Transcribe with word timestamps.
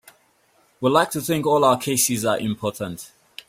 We 0.79 0.89
like 0.89 1.11
to 1.11 1.21
think 1.21 1.45
all 1.45 1.63
our 1.63 1.77
cases 1.77 2.25
are 2.25 2.39
important. 2.39 3.11